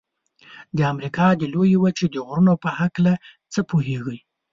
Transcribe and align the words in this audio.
د 0.77 0.79
امریکا 0.93 1.27
د 1.35 1.43
لویې 1.53 1.77
وچې 1.83 2.05
د 2.11 2.15
غرونو 2.27 2.53
په 2.63 2.69
هکله 2.79 3.13
څه 3.53 3.59
پوهیږئ؟ 3.69 4.19